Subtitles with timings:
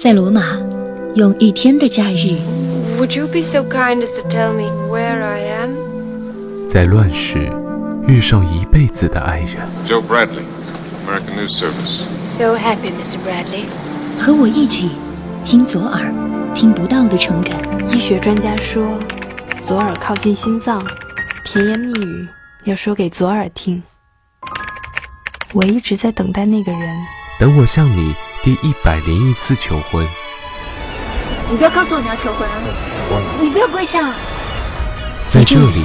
[0.00, 0.56] 在罗马，
[1.16, 2.38] 用一天的假日
[3.00, 6.68] ，Would you be so kind as to tell me where I am?
[6.68, 7.50] 在乱世
[8.06, 9.56] 遇上一辈子的爱人
[9.88, 10.44] ，Joe Bradley,
[11.04, 12.04] American News Service.
[12.16, 13.18] So happy, Mr.
[13.26, 13.64] Bradley.
[14.20, 14.92] 和我一起
[15.42, 16.14] 听左耳
[16.54, 17.56] 听不到的诚恳。
[17.88, 18.96] 医学专家说，
[19.66, 20.86] 左耳靠近心脏，
[21.44, 22.28] 甜言蜜语
[22.66, 23.82] 要说给左耳听。
[25.52, 26.96] 我一直在等待那个人，
[27.40, 30.06] 等我向你第一百零一次求婚，
[31.50, 32.54] 你不要告诉我你要求婚啊！
[33.40, 34.14] 你不要跪下！
[35.28, 35.84] 在这里，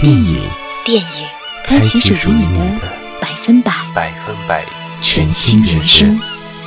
[0.00, 0.48] 电影
[0.84, 1.26] 电影
[1.66, 2.88] 开启属于你的
[3.20, 4.64] 百分百百分百
[5.02, 6.08] 全新人生。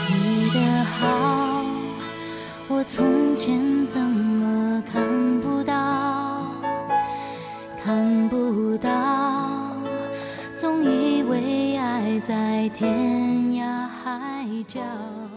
[0.09, 1.07] 你的好，
[2.67, 5.01] 我从前怎么看
[5.41, 6.45] 不到？
[7.83, 8.89] 看不到，
[10.53, 13.32] 总以为爱在天涯
[14.03, 15.32] 海角。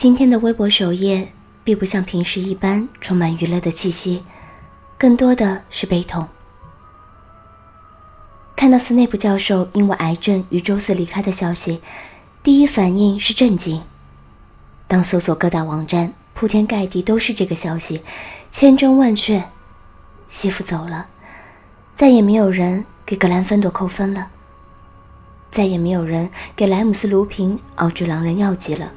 [0.00, 1.30] 今天的微博首页
[1.62, 4.24] 并不像平时一般充满娱乐的气息，
[4.96, 6.26] 更多的是悲痛。
[8.56, 11.82] 看到斯内普教授因为癌症于周四离开的消息，
[12.42, 13.82] 第一反应是震惊。
[14.88, 18.00] 当搜索各大网站，铺天盖地都是这个消息，
[18.50, 19.50] 千真万确，
[20.26, 21.08] 媳妇走了，
[21.94, 24.28] 再也没有人给格兰芬多扣分了，
[25.50, 28.90] 再也没有人给莱姆斯·卢平熬制狼人药剂了。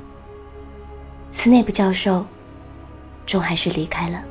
[1.35, 2.23] 斯内普教授
[3.25, 4.23] 终还是离开了。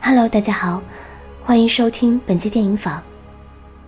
[0.00, 0.80] Hello，大家好，
[1.44, 3.02] 欢迎收听本期电影坊。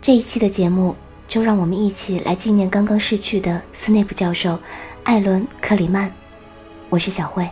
[0.02, 0.96] 这一期的节目，
[1.28, 4.58] 就让我们一起来纪念刚刚逝去的斯内普教授
[5.04, 6.12] 艾伦·克里曼。
[6.88, 7.48] 我是小慧。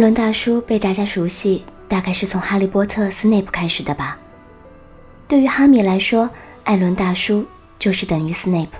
[0.00, 4.18] 艾伦大叔被大家熟悉，大概是从《哈利波特》斯内普开始的吧。
[5.28, 6.30] 对于哈米来说，
[6.64, 7.44] 艾伦大叔
[7.78, 8.78] 就是等于斯内普。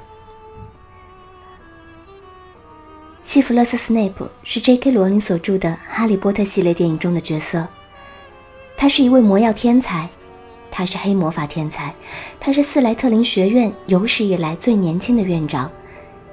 [3.20, 4.92] 西弗勒斯·斯内普是 J.K.
[4.92, 7.68] 罗琳所著的《哈利波特》系列电影中的角色。
[8.74, 10.08] 他是一位魔药天才，
[10.70, 11.94] 他是黑魔法天才，
[12.40, 15.70] 他是斯莱特林学院有史以来最年轻的院长，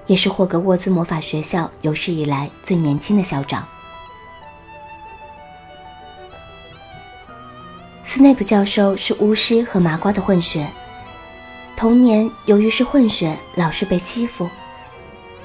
[0.05, 3.67] 也是霍格沃兹魔法学校有史以来最年轻的校长。
[8.09, 10.65] 斯内普教授是巫师和麻瓜的混血，
[11.75, 14.49] 童年由于是混血，老是被欺负。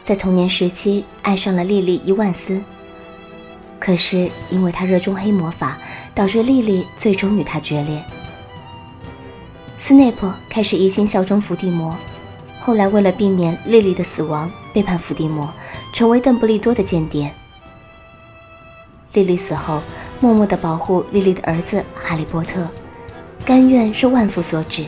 [0.05, 2.63] 在童年时期，爱上了莉莉伊万斯。
[3.81, 5.77] 可是因为他热衷黑魔法，
[6.15, 8.01] 导致莉莉最终与他决裂。
[9.77, 11.97] 斯内普开始一心效忠伏地魔，
[12.61, 15.53] 后来为了避免莉莉的死亡，背叛伏地魔，
[15.93, 17.35] 成为邓布利多的间谍。
[19.15, 19.83] 莉莉死后，
[20.23, 22.69] 默默地保护莉莉的儿子哈利波特，
[23.45, 24.87] 甘愿受万夫所指。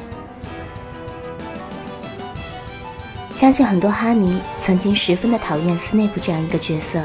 [3.32, 7.02] 相信很多哈迷曾经十分的讨厌斯内普这样一个角色，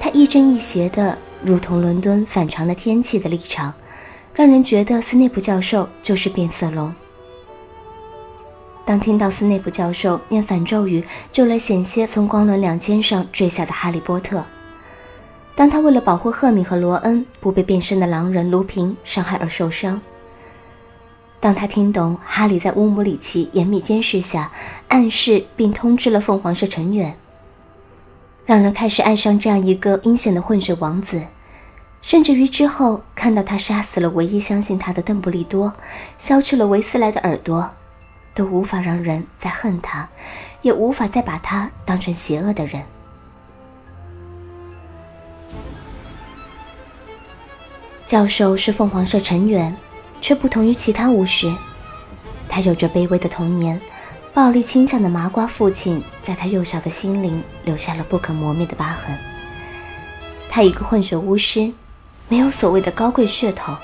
[0.00, 3.74] 他亦正亦邪的，如同伦敦反常的天气的立场，
[4.32, 6.94] 让人觉得斯内普教授就是变色龙。
[8.86, 14.42] 当听到斯内普教授念反咒语救了险些从光轮两肩上坠下的哈利波特，
[15.56, 20.00] 当他为了保护赫敏和罗恩不被变身的狼人卢平伤害而受伤，
[21.38, 24.50] 当他听懂哈利在乌姆里奇严密监视下
[24.88, 27.16] 暗示并通知了凤凰社成员，
[28.44, 31.22] 让人开始爱上这样一个阴险的混血王子，
[32.02, 35.72] 甚至于之后看到他杀死了唯一相信他的邓布利多，
[36.18, 37.70] 削去了维斯莱的耳朵，
[38.34, 40.08] 都无法让人再恨他，
[40.62, 42.82] 也无法再把他当成邪恶的人。
[48.06, 49.74] 教授是凤凰社成员，
[50.20, 51.52] 却不同于其他巫师。
[52.48, 53.80] 他有着卑微的童年，
[54.32, 59.16] 暴力倾向的麻瓜父亲在他幼小的心灵留下了不可磨灭的疤痕。
[60.48, 61.72] 他一个混血巫师，
[62.28, 63.76] 没有所谓的高贵血统，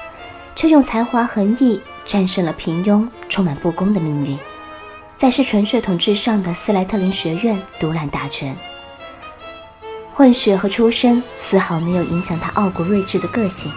[0.54, 4.38] 却用才华横溢战胜了平庸、充满不公的命运，
[5.16, 8.54] 在是纯血统至上的斯莱特林学院独揽大权。
[10.14, 13.72] 混血和出身丝毫没有影响他傲骨睿智的个性，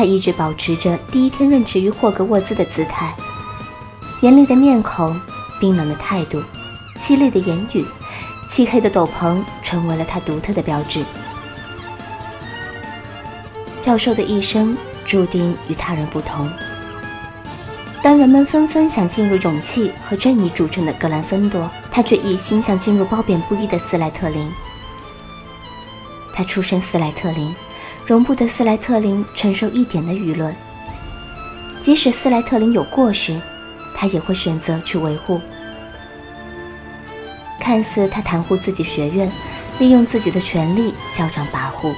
[0.00, 3.14] 他一直保持着第一天任职于霍格沃兹的姿态，
[4.22, 5.20] 严厉的面孔，
[5.60, 6.42] 冰冷的态度，
[6.96, 7.84] 犀利的言语，
[8.48, 11.04] 漆黑的斗篷成为了他独特的标志。
[13.78, 14.74] 教授的一生
[15.04, 16.50] 注定与他人不同。
[18.02, 24.50] 当人们纷纷想进入勇气和正义著称的格兰芬多，他却一心想进入褒贬不一的斯莱特林。
[26.32, 27.54] 他出身斯莱特林，
[28.10, 30.52] 容不得斯莱特林承受一点的舆论。
[31.80, 33.40] 即使斯莱特林有过失，
[33.94, 35.40] 他也会选择去维护。
[37.60, 39.30] 看似他袒护自己学院，
[39.78, 41.94] 利用自己的权力嚣张跋扈，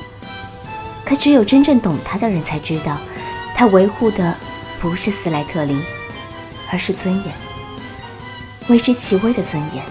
[1.02, 2.98] 可只有真正懂他的人才知道，
[3.54, 4.36] 他维护的
[4.82, 5.82] 不是斯莱特林，
[6.70, 7.32] 而是尊严，
[8.68, 9.82] 微之其微的尊严。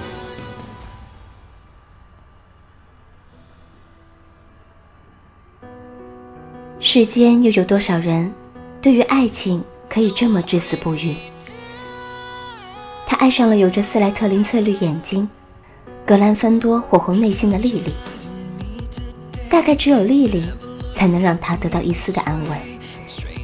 [6.94, 8.34] 世间又有多少人，
[8.82, 11.16] 对于爱情可以这么至死不渝？
[13.08, 15.30] 他爱上了有着斯莱特林翠绿眼睛、
[16.06, 17.94] 格兰芬多火红内心的莉莉。
[19.50, 20.44] 大概只有莉莉，
[20.94, 22.58] 才能让他得到一丝的安慰；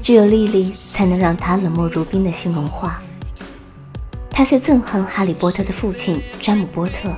[0.04, 3.02] 只有莉莉，才能让他冷漠如冰的心融化。
[4.30, 7.16] 他虽憎恨哈利波特的父亲詹姆波特，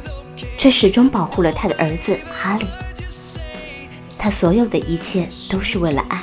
[0.60, 2.68] 却始终保护了他的儿子哈利。
[4.22, 6.22] 他所有的一切都是为了爱，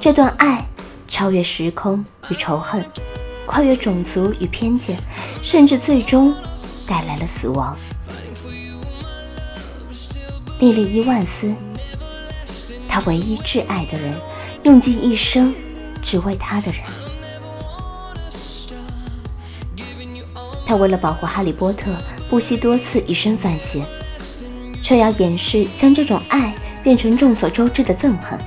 [0.00, 0.66] 这段爱
[1.06, 2.82] 超越时空与仇恨，
[3.44, 4.98] 跨越种族与偏见，
[5.42, 6.34] 甚至最终
[6.88, 7.76] 带来了死亡。
[10.58, 11.54] 莉莉伊万斯，
[12.88, 14.18] 他唯一挚爱的人，
[14.62, 15.54] 用尽一生
[16.02, 16.80] 只为他的人。
[20.64, 21.90] 他为了保护哈利波特，
[22.30, 23.84] 不惜多次以身犯险，
[24.82, 26.54] 却要掩饰将这种爱。
[26.84, 28.38] 变成众所周知的憎恨。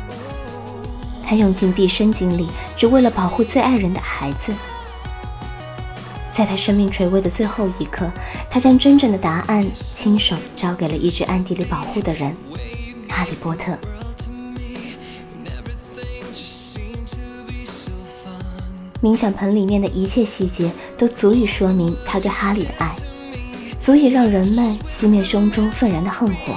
[1.22, 4.54] 他用尽毕生精力，只为了保护最爱人的孩子。
[6.32, 8.10] 在他生命垂危的最后一刻，
[8.50, 12.34] 他将真正的答案亲手交给了一直暗地里保护的人——
[13.10, 13.78] 哈利波特。
[19.02, 22.96] 冥想盆里面的一切细节都足以说明他对哈利的爱，
[23.80, 26.56] 足以让人们熄灭胸中愤然的恨火。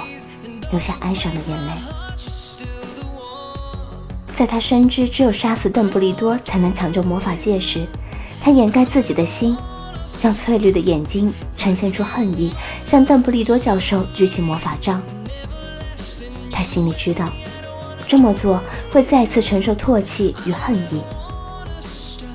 [0.71, 1.71] 流下哀伤的眼泪。
[4.33, 7.85] 在他深知只有杀死邓布利多才能抢救魔法界时，
[8.41, 9.55] 他掩盖自己的心，
[10.21, 12.51] 让翠绿的眼睛呈现出恨意，
[12.83, 14.99] 向邓布利多教授举起魔法杖。
[16.51, 17.29] 他心里知道，
[18.07, 21.01] 这么做会再次承受唾弃与恨意，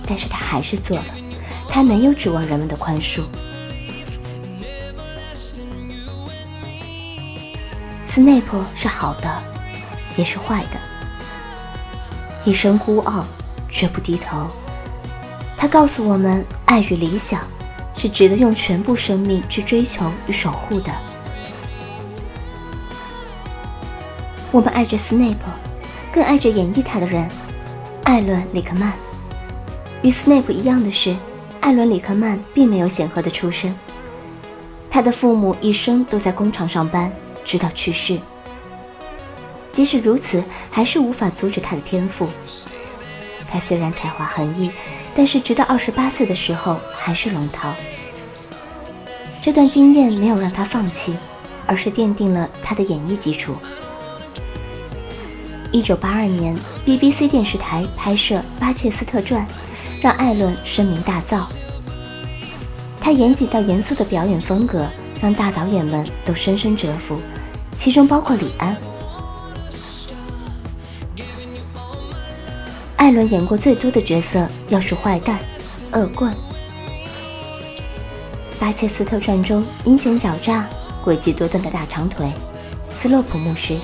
[0.06, 1.04] 但是他还是做了。
[1.68, 3.22] 他没有指望人们的宽恕。
[8.16, 9.30] 斯内普是好的，
[10.16, 10.80] 也是坏的。
[12.46, 13.26] 一生孤傲，
[13.68, 14.46] 绝不低头。
[15.54, 17.42] 他告诉我们，爱与理想
[17.94, 20.90] 是值得用全部生命去追求与守护的。
[24.50, 25.50] 我们爱着斯内普，
[26.10, 27.28] 更爱着演绎他的人——
[28.04, 28.94] 艾伦·里克曼。
[30.00, 31.14] 与斯内普一样的是，
[31.61, 33.76] 艾伦·里克曼并没有显赫的出身，
[34.90, 37.12] 他的父母一生都在工厂上班。
[37.46, 38.18] 直到去世，
[39.72, 42.28] 即使如此，还是无法阻止他的天赋。
[43.48, 44.70] 他虽然才华横溢，
[45.14, 47.72] 但是直到二十八岁的时候还是龙套。
[49.40, 51.16] 这段经验没有让他放弃，
[51.64, 53.54] 而是奠定了他的演艺基础。
[55.70, 59.46] 一九八二年，BBC 电视台拍摄《巴切斯特传》，
[60.00, 61.44] 让艾伦声名大噪。
[63.00, 67.20] 他严谨到严肃的表演风格，让大导演们都深深折服。
[67.76, 68.76] 其中包括李安。
[72.97, 75.38] 艾伦演过最多的角色要数坏蛋、
[75.92, 76.33] 恶棍。
[78.59, 80.66] 《巴切斯特传》中阴险狡诈、
[81.04, 82.33] 诡计多端的大长腿
[82.92, 83.75] 斯洛普牧师，《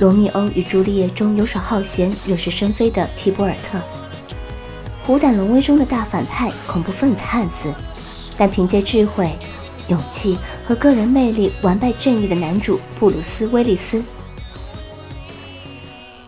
[0.00, 3.78] 罗密欧与朱丽叶》中游手好闲、惹是生非的提博尔特，
[5.06, 7.72] 《虎胆龙威》中的大反派恐怖分子汉斯，
[8.36, 9.30] 但凭借智慧。
[9.88, 14.02] 勇气和个人魅力完败正义的男主布鲁斯·威利斯，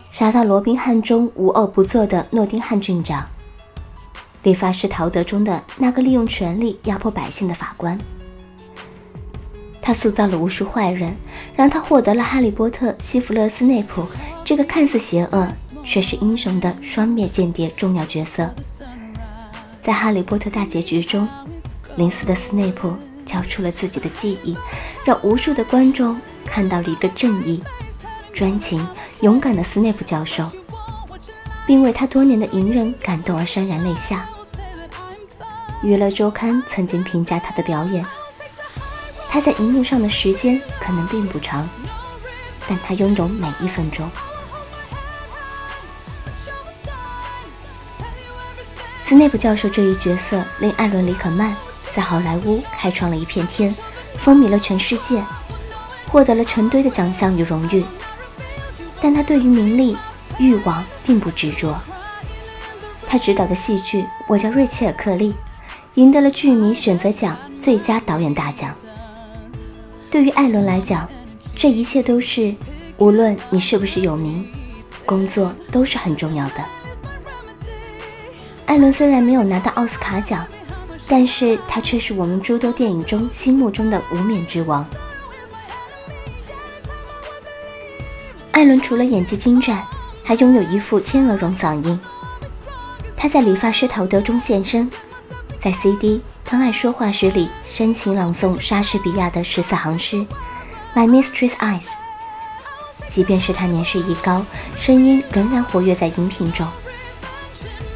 [0.09, 3.27] 杀到罗宾汉中无恶不作的诺丁汉郡长，
[4.43, 7.97] 理发师陶德中的那个利用权力压迫百姓的法官。
[9.81, 11.15] 他塑造了无数坏人，
[11.55, 14.05] 让他获得了哈利波特、西弗勒斯内普
[14.45, 15.47] 这这个看似邪恶
[15.81, 18.53] 却是英雄的双面间谍重要角色。
[19.81, 21.25] 在《哈利波特》大结局中，
[21.95, 22.93] 临死的斯内普
[23.31, 24.57] 交出了自己的记忆，
[25.05, 27.63] 让无数的观众看到了一个正义、
[28.33, 28.85] 专情、
[29.21, 30.51] 勇敢的斯内普教授，
[31.65, 34.27] 并为他多年的隐忍感动而潸然泪下。
[35.81, 38.05] 娱乐周刊曾经评价他的表演：
[39.29, 41.69] 他在荧幕上的时间可能并不长，
[42.67, 44.11] 但他拥有每一分钟。
[49.01, 51.55] 斯内普教授这一角色令艾伦·里肯曼
[51.93, 53.75] 在好莱坞开创了一片天，
[54.17, 55.23] 风靡了全世界，
[56.07, 57.83] 获得了成堆的奖项与荣誉。
[58.99, 59.97] 但他对于名利、
[60.37, 61.79] 欲望并不执着。
[63.07, 65.33] 他执导的戏剧《我叫瑞切尔·克利》
[65.95, 68.73] 赢得了剧迷选择奖最佳导演大奖。
[70.09, 71.09] 对于艾伦来讲，
[71.55, 72.55] 这一切都是，
[72.97, 74.47] 无论你是不是有名，
[75.05, 76.63] 工作都是很重要的。
[78.65, 80.47] 艾伦虽然没有拿到奥斯卡奖，
[81.11, 84.85] 但是他却是我们诸多电影中心目中的无冕之王。
[88.53, 89.85] 艾伦除了演技精湛，
[90.23, 91.99] 还拥有一副天鹅绒嗓音。
[93.17, 94.89] 他在《理发师陶德》中现身，
[95.59, 100.15] 在 CD《当爱说话时》里深情朗诵莎士比亚的十四行诗
[100.95, 101.89] 《My Mistress Eyes》。
[103.09, 104.45] 即便是他年事已高，
[104.77, 106.65] 声音仍然活跃在荧屏中。《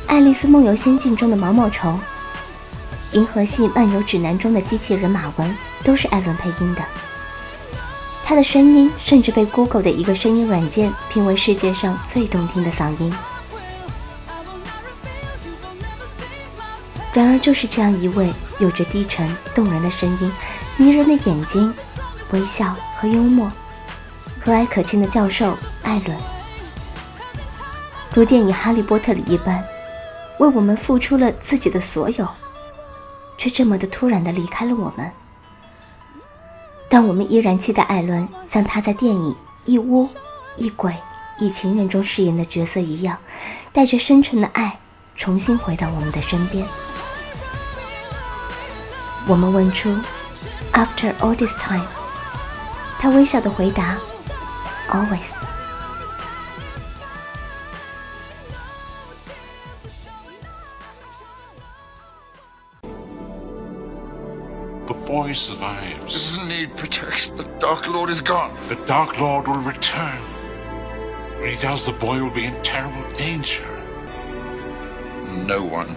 [0.05, 1.97] 爱丽丝梦游仙境》中的毛毛虫，
[3.11, 6.83] 《银河系漫游指南》中的机器人马文都是艾伦配音的。
[8.23, 13.13] 他的声音甚至被 Google 的一个声音软件评为世界上最动听的嗓音。
[17.13, 20.31] 然而，就是这样一位有着低沉动人的声音、
[20.75, 21.73] 迷人的眼睛、
[22.31, 23.49] 微笑和幽默、
[24.43, 26.17] 和蔼可亲的教授艾伦，
[28.13, 29.63] 如电影《哈利波特》里一般。
[30.37, 32.27] 为我们付出了自己的所有，
[33.37, 35.11] 却这么的突然的离开了我们。
[36.87, 39.31] 但我们依然期待艾伦像他在电影
[39.65, 40.07] 《一屋
[40.55, 40.95] 一鬼
[41.39, 43.17] 一情人》中饰演的角色一样，
[43.73, 44.79] 带着深沉的爱
[45.15, 46.65] 重新回到我们的身边。
[49.27, 49.89] 我们问出
[50.71, 51.85] ：“After all this time？”
[52.97, 53.97] 他微笑的回答
[54.89, 55.35] ：“Always。”
[65.15, 66.11] Boy survives.
[66.11, 67.37] Doesn't need protection.
[67.37, 68.53] The Dark Lord is gone.
[68.67, 70.21] The Dark Lord will return.
[71.39, 73.65] When he does, the boy will be in terrible danger.
[75.53, 75.95] No one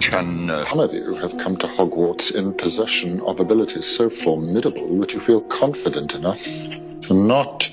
[0.00, 0.64] can know.
[0.70, 5.20] Some of you have come to Hogwarts in possession of abilities so formidable that you
[5.20, 6.42] feel confident enough
[7.06, 7.68] to not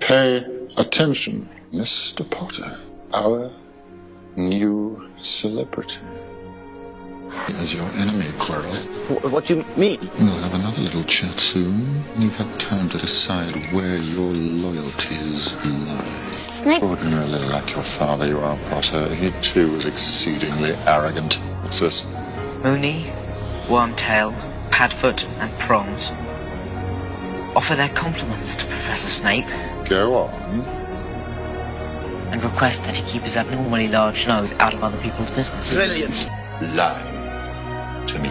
[0.00, 0.44] pay
[0.76, 1.48] attention.
[1.72, 2.30] Mr.
[2.30, 2.78] Potter,
[3.14, 3.50] our
[4.36, 5.96] new celebrity.
[7.58, 9.30] As your enemy, Quirrell.
[9.30, 9.98] What do you mean?
[10.18, 12.04] We'll have another little chat soon.
[12.16, 16.50] You've had time to decide where your loyalties lie.
[16.62, 16.82] Snape.
[16.82, 19.14] Ordinarily like your father, you are, Potter.
[19.14, 21.34] He too is exceedingly arrogant.
[21.62, 22.02] What's this?
[22.62, 23.10] Mooney,
[23.66, 24.30] Wormtail,
[24.70, 26.10] Padfoot, and Prongs
[27.56, 29.46] offer their compliments to Professor Snape.
[29.88, 30.60] Go on.
[32.30, 35.72] And request that he keep his abnormally large nose out of other people's business.
[35.72, 36.16] Brilliant.
[36.60, 37.21] Lie
[38.08, 38.30] to me.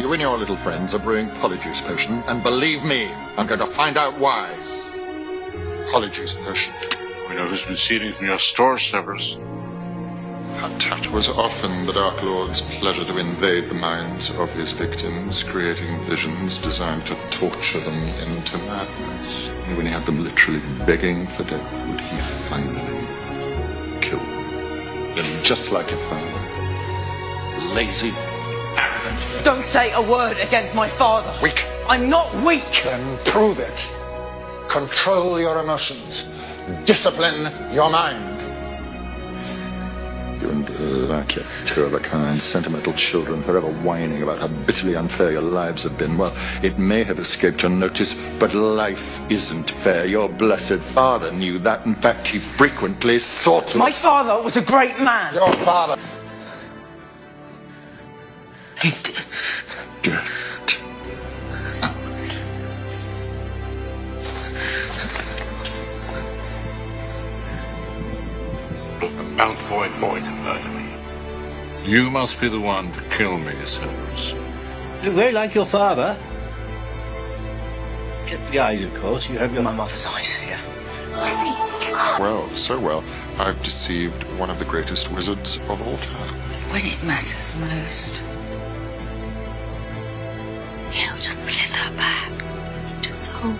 [0.00, 3.06] You and your little friends are brewing polyjuice potion, and believe me,
[3.36, 4.54] I'm going to find out why.
[5.92, 6.74] Polyjuice potion.
[7.28, 9.36] We know who's been stealing from your store, Severus.
[10.60, 16.04] It was often the Dark Lord's pleasure to invade the minds of his victims, creating
[16.06, 19.48] visions designed to torture them into madness.
[19.66, 22.18] And when he had them literally begging for death, would he
[22.50, 23.06] finally
[24.02, 25.14] kill them?
[25.14, 28.10] Then, just like a father, lazy,
[28.98, 29.44] arrogant.
[29.44, 31.38] Don't say a word against my father.
[31.42, 31.58] Weak.
[31.88, 32.64] I'm not weak.
[32.84, 33.78] Then prove it.
[34.70, 36.24] Control your emotions.
[36.86, 38.36] Discipline your mind.
[40.42, 40.66] You and
[41.08, 41.42] Lakia,
[41.74, 45.98] two of a kind, sentimental children, forever whining about how bitterly unfair your lives have
[45.98, 46.16] been.
[46.16, 50.04] Well, it may have escaped your notice, but life isn't fair.
[50.04, 51.86] Your blessed father knew that.
[51.86, 53.78] In fact, he frequently sought to.
[53.78, 55.34] My father was a great man.
[55.34, 55.96] Your father.
[58.80, 58.94] Get
[69.00, 71.90] Look, the Malfoy boy to murder me.
[71.90, 74.34] You must be the one to kill me, Severus.
[75.02, 76.16] Look very like your father.
[78.22, 79.28] Except the eyes, of course.
[79.28, 79.62] You have your...
[79.62, 82.18] My mother's eyes, yeah.
[82.20, 83.02] Well, so well,
[83.38, 86.70] I've deceived one of the greatest wizards of all time.
[86.70, 88.27] When it matters most,
[91.96, 92.30] back
[92.96, 93.58] into the hole.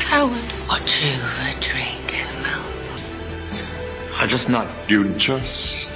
[0.00, 0.50] Coward.
[0.68, 2.64] Watch over Drake, Mal.
[4.16, 4.68] I just not.
[4.88, 5.88] You just.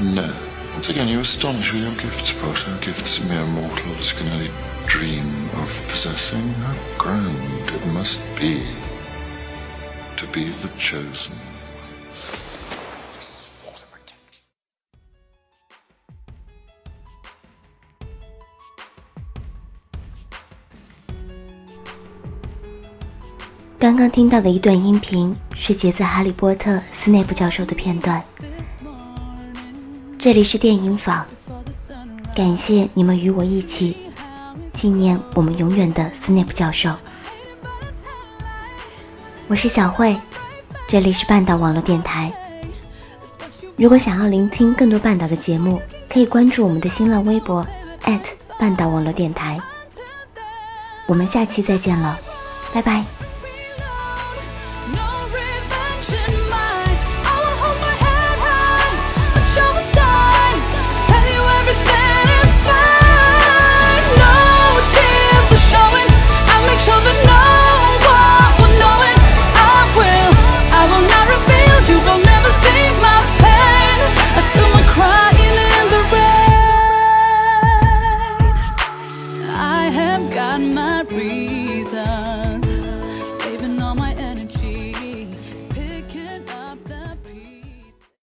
[0.00, 0.34] No.
[0.72, 2.78] Once again, you astonish with your gifts, Potter.
[2.80, 4.50] Gifts mere mortals can only
[4.86, 6.52] dream of possessing.
[6.54, 8.64] How grand it must be
[10.16, 11.49] to be the chosen.
[24.00, 28.24] 刚听到的一段音频是节自《哈利波特》斯内普教授的片段。
[30.18, 31.26] 这里是电影坊，
[32.34, 34.10] 感谢你们与我一起
[34.72, 36.90] 纪念我们永远的斯内普教授。
[39.48, 40.18] 我是小慧，
[40.88, 42.32] 这里是半岛网络电台。
[43.76, 45.78] 如果想要聆听更多半岛的节目，
[46.08, 47.66] 可以关注我们的新浪微博
[48.58, 49.60] 半岛网络电台。
[51.04, 52.18] 我们下期再见了，
[52.72, 53.04] 拜拜。